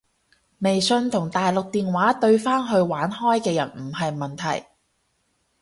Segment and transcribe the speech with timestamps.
[0.61, 4.65] 微信同大陸電話對返去玩開嘅人唔係問題